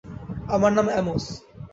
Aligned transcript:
আমার 0.47 0.71
নাম 0.77 0.87
অ্যামোস। 0.91 1.25